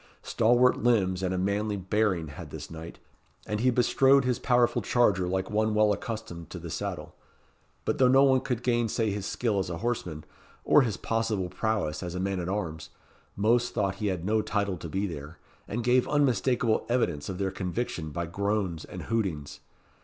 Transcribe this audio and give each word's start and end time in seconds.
Stalwart 0.23 0.81
limbs 0.81 1.21
and 1.21 1.31
a 1.31 1.37
manly 1.37 1.77
bearing 1.77 2.29
had 2.29 2.49
this 2.49 2.71
knight, 2.71 2.97
and 3.45 3.59
he 3.59 3.69
bestrode 3.69 4.25
his 4.25 4.39
powerful 4.39 4.81
charger 4.81 5.27
like 5.27 5.51
one 5.51 5.75
well 5.75 5.93
accustomed 5.93 6.49
to 6.49 6.57
the 6.57 6.71
saddle; 6.71 7.13
but 7.85 7.99
though 7.99 8.07
no 8.07 8.23
one 8.23 8.39
could 8.41 8.63
gainsay 8.63 9.11
his 9.11 9.27
skill 9.27 9.59
as 9.59 9.69
a 9.69 9.77
horseman, 9.77 10.23
or 10.63 10.81
his 10.81 10.97
possible 10.97 11.49
prowess 11.49 12.01
as 12.01 12.15
a 12.15 12.19
man 12.19 12.39
at 12.39 12.49
arms, 12.49 12.89
most 13.35 13.75
thought 13.75 13.97
he 14.01 14.07
had 14.07 14.25
no 14.25 14.41
title 14.41 14.75
to 14.77 14.89
be 14.89 15.05
there, 15.05 15.37
and 15.67 15.83
gave 15.83 16.07
unmistakable 16.07 16.83
evidence 16.89 17.29
of 17.29 17.37
their 17.37 17.51
conviction 17.51 18.09
by 18.09 18.25
groans 18.25 18.83
and 18.85 19.03
hootings. 19.03 19.59